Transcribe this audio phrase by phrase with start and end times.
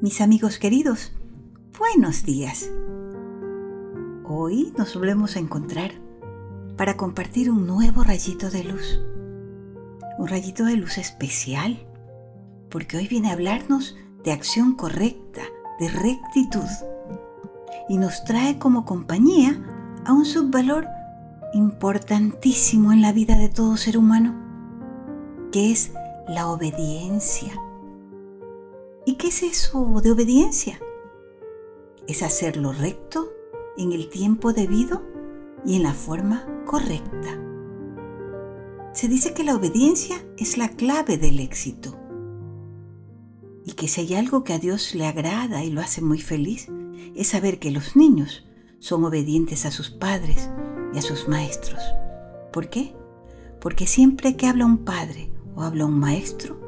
[0.00, 1.10] Mis amigos queridos,
[1.76, 2.70] buenos días.
[4.24, 5.90] Hoy nos volvemos a encontrar
[6.76, 9.00] para compartir un nuevo rayito de luz.
[10.16, 11.84] Un rayito de luz especial,
[12.70, 15.42] porque hoy viene a hablarnos de acción correcta,
[15.80, 16.68] de rectitud,
[17.88, 19.60] y nos trae como compañía
[20.04, 20.86] a un subvalor
[21.54, 24.32] importantísimo en la vida de todo ser humano,
[25.50, 25.90] que es
[26.28, 27.52] la obediencia
[29.08, 30.78] ¿Y qué es eso de obediencia?
[32.06, 33.32] Es hacer lo recto
[33.78, 35.02] en el tiempo debido
[35.64, 37.40] y en la forma correcta.
[38.92, 41.98] Se dice que la obediencia es la clave del éxito
[43.64, 46.68] y que si hay algo que a Dios le agrada y lo hace muy feliz,
[47.14, 48.46] es saber que los niños
[48.78, 50.50] son obedientes a sus padres
[50.92, 51.80] y a sus maestros.
[52.52, 52.94] ¿Por qué?
[53.58, 56.60] Porque siempre que habla un padre o habla un maestro,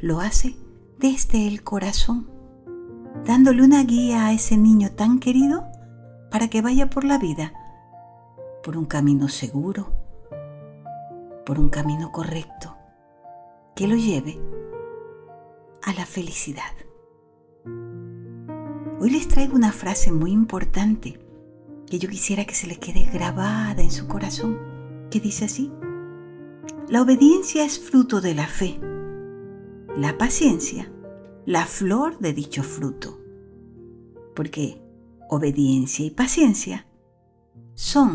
[0.00, 0.56] lo hace
[0.98, 2.30] desde el corazón,
[3.24, 5.64] dándole una guía a ese niño tan querido
[6.30, 7.52] para que vaya por la vida,
[8.62, 9.92] por un camino seguro,
[11.44, 12.76] por un camino correcto,
[13.74, 14.40] que lo lleve
[15.82, 16.72] a la felicidad.
[19.00, 21.20] Hoy les traigo una frase muy importante
[21.86, 24.58] que yo quisiera que se le quede grabada en su corazón,
[25.10, 25.70] que dice así,
[26.88, 28.80] la obediencia es fruto de la fe
[29.96, 30.90] la paciencia,
[31.46, 33.20] la flor de dicho fruto.
[34.34, 34.82] Porque
[35.28, 36.86] obediencia y paciencia
[37.74, 38.14] son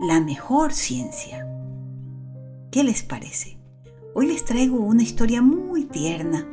[0.00, 1.48] la mejor ciencia.
[2.70, 3.58] ¿Qué les parece?
[4.14, 6.46] Hoy les traigo una historia muy tierna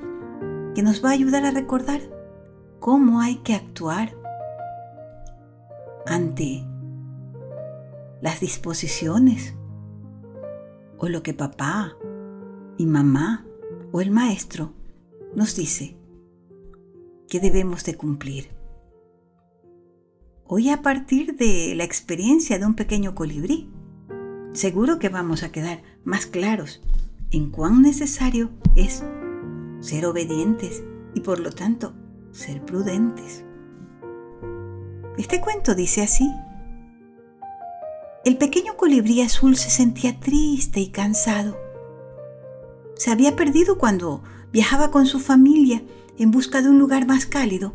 [0.76, 2.02] que nos va a ayudar a recordar
[2.80, 4.16] cómo hay que actuar
[6.06, 6.64] ante
[8.22, 9.56] las disposiciones
[11.00, 11.96] o lo que papá
[12.78, 13.46] y mamá
[13.92, 14.74] o el maestro
[15.36, 15.98] nos dice
[17.28, 18.50] que debemos de cumplir.
[20.46, 23.70] Hoy a partir de la experiencia de un pequeño colibrí,
[24.54, 26.82] seguro que vamos a quedar más claros
[27.32, 29.04] en cuán necesario es
[29.80, 31.94] ser obedientes y por lo tanto
[32.32, 33.46] ser prudentes.
[35.18, 36.30] Este cuento dice así.
[38.24, 41.61] El pequeño colibrí azul se sentía triste y cansado
[43.02, 44.22] se había perdido cuando
[44.54, 45.82] viajaba con su familia
[46.20, 47.74] en busca de un lugar más cálido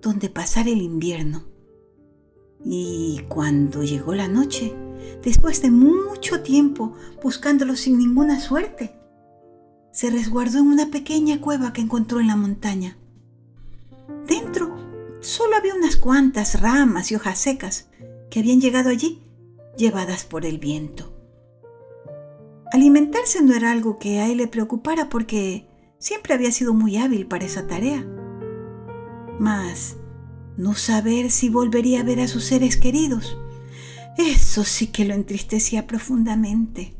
[0.00, 1.44] donde pasar el invierno.
[2.64, 4.74] Y cuando llegó la noche,
[5.22, 8.98] después de mucho tiempo buscándolo sin ninguna suerte,
[9.92, 12.96] se resguardó en una pequeña cueva que encontró en la montaña.
[14.26, 14.74] Dentro
[15.20, 17.90] solo había unas cuantas ramas y hojas secas
[18.30, 19.20] que habían llegado allí
[19.76, 21.11] llevadas por el viento.
[22.72, 25.68] Alimentarse no era algo que a él le preocupara porque
[25.98, 28.02] siempre había sido muy hábil para esa tarea.
[29.38, 29.98] Mas
[30.56, 33.36] no saber si volvería a ver a sus seres queridos,
[34.16, 36.96] eso sí que lo entristecía profundamente.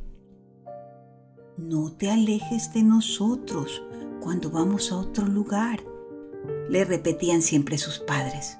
[1.57, 3.83] No te alejes de nosotros
[4.21, 5.83] cuando vamos a otro lugar,
[6.69, 8.59] le repetían siempre sus padres.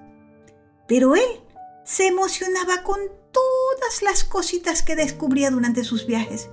[0.89, 1.43] Pero él
[1.85, 3.01] se emocionaba con
[3.33, 6.49] todas las cositas que descubría durante sus viajes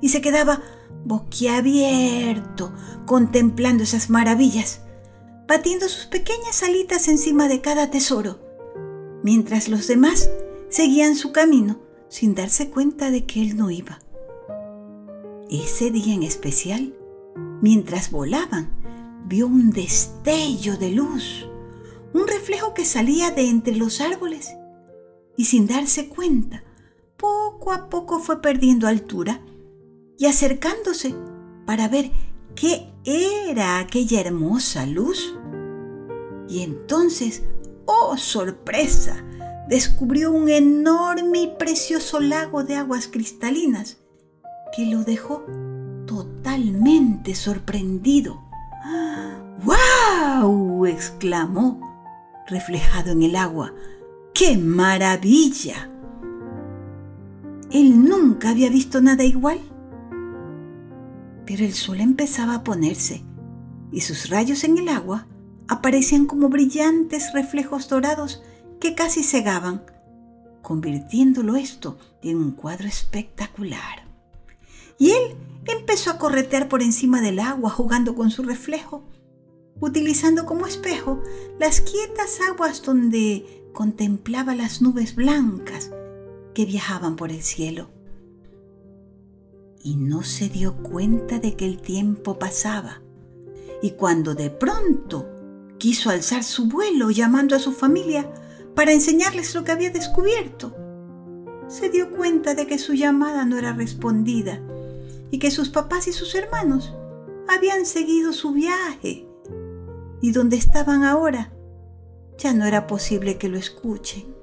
[0.00, 0.62] y se quedaba
[1.04, 2.72] boquiabierto
[3.06, 4.82] contemplando esas maravillas,
[5.48, 8.38] batiendo sus pequeñas alitas encima de cada tesoro,
[9.22, 10.30] mientras los demás
[10.68, 14.00] seguían su camino sin darse cuenta de que él no iba.
[15.50, 16.94] Ese día en especial,
[17.60, 18.70] mientras volaban,
[19.26, 21.46] vio un destello de luz,
[22.12, 24.50] un reflejo que salía de entre los árboles
[25.36, 26.64] y sin darse cuenta,
[27.16, 29.40] poco a poco fue perdiendo altura
[30.20, 31.14] y acercándose
[31.64, 32.10] para ver
[32.54, 35.34] qué era aquella hermosa luz.
[36.46, 37.42] Y entonces,
[37.86, 39.24] ¡oh sorpresa!
[39.70, 43.96] descubrió un enorme y precioso lago de aguas cristalinas
[44.76, 45.46] que lo dejó
[46.06, 48.42] totalmente sorprendido.
[49.64, 50.84] ¡Wow!
[50.84, 51.80] exclamó,
[52.46, 53.72] reflejado en el agua.
[54.34, 55.88] ¡Qué maravilla!
[57.70, 59.60] Él nunca había visto nada igual
[61.50, 63.24] pero el sol empezaba a ponerse
[63.90, 65.26] y sus rayos en el agua
[65.66, 68.40] aparecían como brillantes reflejos dorados
[68.78, 69.84] que casi cegaban,
[70.62, 74.06] convirtiéndolo esto en un cuadro espectacular.
[74.96, 75.34] Y él
[75.66, 79.02] empezó a corretear por encima del agua jugando con su reflejo,
[79.80, 81.20] utilizando como espejo
[81.58, 85.90] las quietas aguas donde contemplaba las nubes blancas
[86.54, 87.90] que viajaban por el cielo
[89.82, 93.02] y no se dio cuenta de que el tiempo pasaba.
[93.82, 95.28] Y cuando de pronto
[95.78, 98.30] quiso alzar su vuelo llamando a su familia
[98.74, 100.76] para enseñarles lo que había descubierto.
[101.68, 104.60] Se dio cuenta de que su llamada no era respondida
[105.30, 106.92] y que sus papás y sus hermanos
[107.48, 109.26] habían seguido su viaje
[110.20, 111.52] y donde estaban ahora
[112.36, 114.34] ya no era posible que lo escuchen.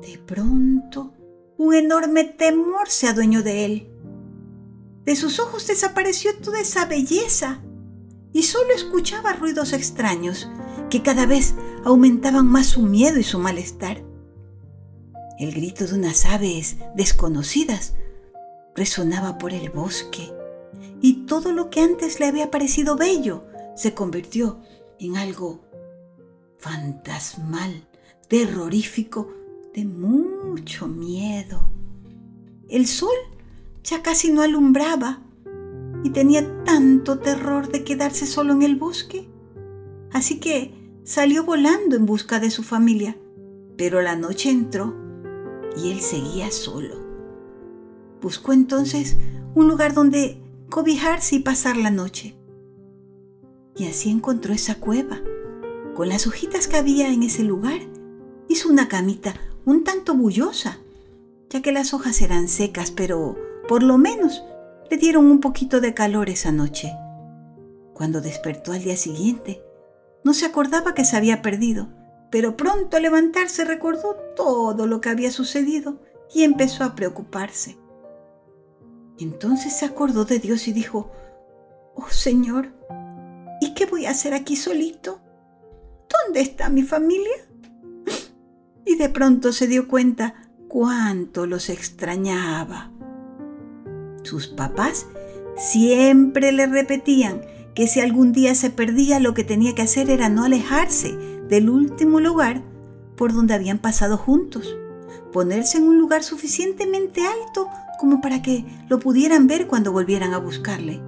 [0.00, 1.14] De pronto,
[1.62, 3.88] un enorme temor se adueñó de él.
[5.04, 7.62] De sus ojos desapareció toda esa belleza
[8.32, 10.50] y solo escuchaba ruidos extraños
[10.90, 11.54] que cada vez
[11.84, 14.02] aumentaban más su miedo y su malestar.
[15.38, 17.94] El grito de unas aves desconocidas
[18.74, 20.32] resonaba por el bosque
[21.00, 23.44] y todo lo que antes le había parecido bello
[23.76, 24.60] se convirtió
[24.98, 25.60] en algo
[26.58, 27.86] fantasmal,
[28.26, 29.32] terrorífico,
[29.74, 31.70] de mucho miedo.
[32.68, 33.14] El sol
[33.82, 35.20] ya casi no alumbraba
[36.04, 39.28] y tenía tanto terror de quedarse solo en el bosque.
[40.12, 40.74] Así que
[41.04, 43.16] salió volando en busca de su familia,
[43.76, 44.94] pero la noche entró
[45.76, 46.96] y él seguía solo.
[48.20, 49.16] Buscó entonces
[49.54, 50.38] un lugar donde
[50.68, 52.36] cobijarse y pasar la noche.
[53.74, 55.20] Y así encontró esa cueva.
[55.94, 57.80] Con las hojitas que había en ese lugar,
[58.48, 60.78] hizo una camita un tanto bullosa,
[61.50, 63.36] ya que las hojas eran secas, pero
[63.68, 64.44] por lo menos
[64.90, 66.92] le dieron un poquito de calor esa noche.
[67.94, 69.62] Cuando despertó al día siguiente,
[70.24, 71.88] no se acordaba que se había perdido,
[72.30, 76.00] pero pronto al levantarse recordó todo lo que había sucedido
[76.34, 77.78] y empezó a preocuparse.
[79.18, 81.10] Entonces se acordó de Dios y dijo,
[81.94, 82.72] Oh Señor,
[83.60, 85.20] ¿y qué voy a hacer aquí solito?
[86.08, 87.51] ¿Dónde está mi familia?
[88.84, 90.34] Y de pronto se dio cuenta
[90.68, 92.90] cuánto los extrañaba.
[94.22, 95.06] Sus papás
[95.56, 97.42] siempre le repetían
[97.74, 101.16] que si algún día se perdía lo que tenía que hacer era no alejarse
[101.48, 102.62] del último lugar
[103.16, 104.76] por donde habían pasado juntos,
[105.32, 107.68] ponerse en un lugar suficientemente alto
[107.98, 111.00] como para que lo pudieran ver cuando volvieran a buscarle,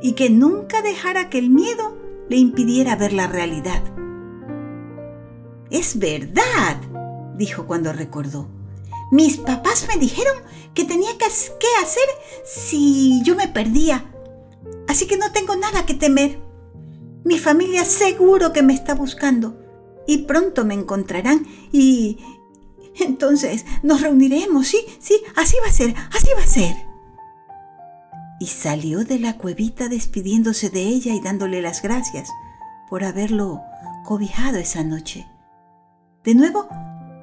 [0.00, 1.98] y que nunca dejara que el miedo
[2.28, 3.82] le impidiera ver la realidad.
[5.70, 6.80] Es verdad,
[7.36, 8.48] dijo cuando recordó.
[9.10, 10.36] Mis papás me dijeron
[10.74, 12.08] que tenía que hacer
[12.44, 14.04] si yo me perdía
[14.88, 16.38] Así que no tengo nada que temer.
[17.24, 19.58] Mi familia seguro que me está buscando
[20.06, 22.18] y pronto me encontrarán y
[23.00, 24.68] entonces nos reuniremos.
[24.68, 26.76] Sí, sí, así va a ser, así va a ser.
[28.40, 32.28] Y salió de la cuevita despidiéndose de ella y dándole las gracias
[32.90, 33.62] por haberlo
[34.04, 35.26] cobijado esa noche.
[36.24, 36.68] De nuevo,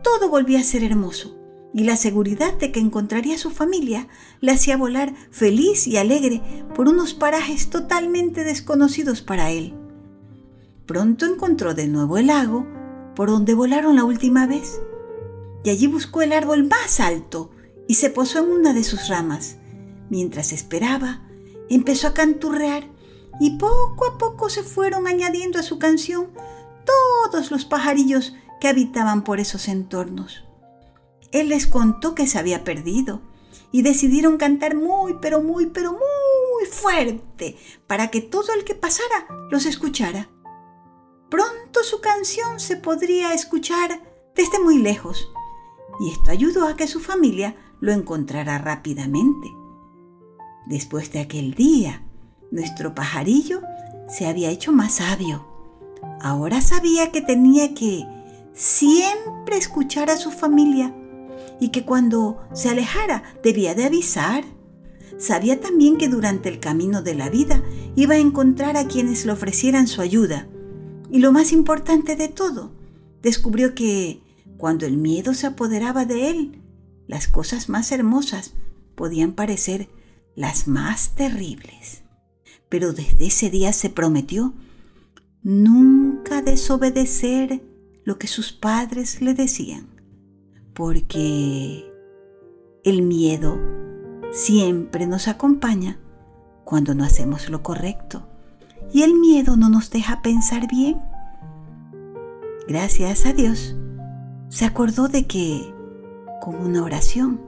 [0.04, 1.36] todo volvía a ser hermoso
[1.74, 4.08] y la seguridad de que encontraría a su familia
[4.42, 6.42] le hacía volar feliz y alegre
[6.76, 9.74] por unos parajes totalmente desconocidos para él.
[10.86, 12.68] Pronto encontró de nuevo el lago
[13.16, 14.82] por donde volaron la última vez,
[15.64, 17.52] y allí buscó el árbol más alto
[17.88, 19.58] y se posó en una de sus ramas.
[20.10, 21.22] Mientras esperaba,
[21.70, 22.84] empezó a canturrear
[23.40, 26.28] y poco a poco se fueron añadiendo a su canción
[26.86, 30.46] todos los pajarillos que habitaban por esos entornos.
[31.34, 33.22] Él les contó que se había perdido
[33.72, 39.28] y decidieron cantar muy, pero muy, pero muy fuerte para que todo el que pasara
[39.50, 40.30] los escuchara.
[41.30, 44.02] Pronto su canción se podría escuchar
[44.36, 45.28] desde muy lejos
[46.00, 49.48] y esto ayudó a que su familia lo encontrara rápidamente.
[50.68, 52.04] Después de aquel día,
[52.52, 53.62] nuestro pajarillo
[54.08, 55.48] se había hecho más sabio.
[56.22, 58.06] Ahora sabía que tenía que
[58.62, 60.96] siempre escuchar a su familia
[61.60, 64.44] y que cuando se alejara debía de avisar.
[65.18, 67.64] Sabía también que durante el camino de la vida
[67.96, 70.48] iba a encontrar a quienes le ofrecieran su ayuda.
[71.10, 72.72] Y lo más importante de todo,
[73.24, 74.22] descubrió que
[74.58, 76.62] cuando el miedo se apoderaba de él,
[77.08, 78.54] las cosas más hermosas
[78.94, 79.90] podían parecer
[80.36, 82.04] las más terribles.
[82.70, 84.54] Pero desde ese día se prometió
[85.42, 87.71] nunca desobedecer
[88.04, 89.92] lo que sus padres le decían
[90.74, 91.92] porque
[92.84, 93.60] el miedo
[94.32, 96.00] siempre nos acompaña
[96.64, 98.28] cuando no hacemos lo correcto
[98.94, 101.00] y el miedo no nos deja pensar bien.
[102.68, 103.76] Gracias a Dios,
[104.50, 105.74] se acordó de que
[106.42, 107.42] con una oración,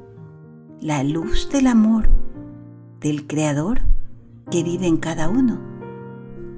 [0.79, 2.09] la luz del amor
[2.99, 3.81] del Creador
[4.51, 5.59] que vive en cada uno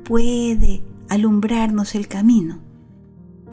[0.03, 2.64] puede alumbrarnos el camino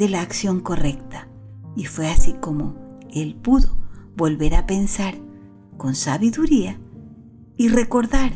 [0.02, 1.28] de la acción correcta.
[1.76, 2.74] Y fue así como
[3.14, 3.76] él pudo
[4.16, 5.14] volver a pensar
[5.76, 6.80] con sabiduría
[7.56, 8.32] y recordar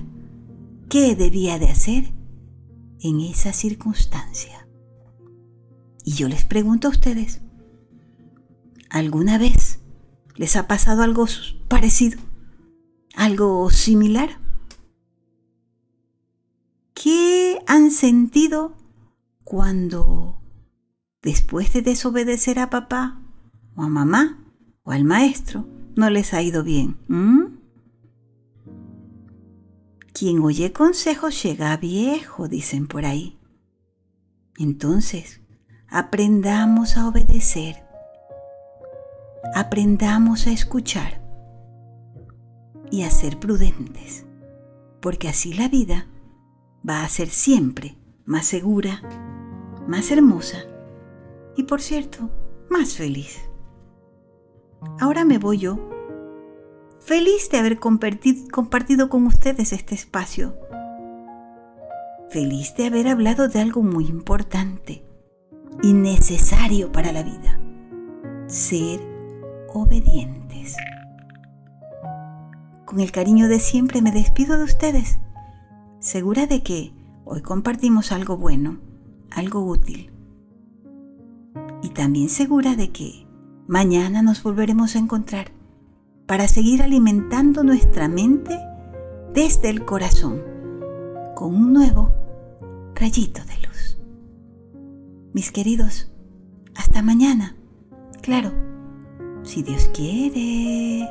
[0.89, 2.15] qué debía de hacer
[3.01, 4.69] en esa circunstancia.
[6.05, 7.41] Y yo les pregunto a ustedes,
[8.89, 9.81] ¿alguna vez
[10.37, 11.27] les ha pasado algo
[11.67, 12.21] parecido?
[13.17, 14.39] ¿Algo similar?
[16.95, 18.77] ¿Qué han sentido
[19.43, 20.46] cuando
[21.27, 23.21] después de desobedecer a papá
[23.75, 24.45] o a mamá
[24.85, 25.67] o al maestro
[25.97, 26.99] no les ha ido bien?
[30.13, 33.41] Quien oye consejos llega viejo, dicen por ahí.
[34.57, 35.41] Entonces,
[35.89, 37.85] aprendamos a obedecer.
[39.53, 41.21] Aprendamos a escuchar
[42.89, 44.27] y a ser prudentes,
[45.01, 46.07] porque así la vida
[46.89, 49.03] va a ser siempre más segura,
[49.89, 50.67] más hermosa
[51.57, 52.31] y, por cierto,
[52.71, 53.41] más feliz.
[55.01, 55.79] Ahora me voy yo
[57.07, 60.57] Feliz de haber compartido con ustedes este espacio.
[62.31, 65.05] Feliz de haber hablado de algo muy importante
[65.85, 67.61] y necesario para la vida.
[68.49, 68.99] Ser
[69.73, 70.77] obedientes.
[72.87, 75.21] Con el cariño de siempre me despido de ustedes,
[76.01, 76.93] segura de que
[77.25, 78.81] hoy compartimos algo bueno,
[79.31, 80.16] algo útil.
[81.83, 83.27] Y también segura de que
[83.67, 85.53] mañana nos volveremos a encontrar
[86.27, 88.59] para seguir alimentando nuestra mente
[89.33, 90.43] desde el corazón
[91.35, 92.13] con un nuevo
[92.95, 93.99] rayito de luz.
[95.33, 96.11] Mis queridos,
[96.75, 97.57] hasta mañana.
[98.23, 98.51] Claro,
[99.43, 101.07] si Dios quiere.